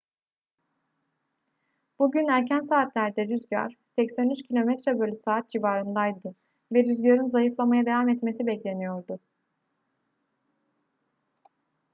[1.99, 6.35] bugün erken saatlerde rüzgar 83 km/s civarındaydı
[6.73, 9.19] ve rüzgarın zayıflamaya devam etmesi bekleniyordu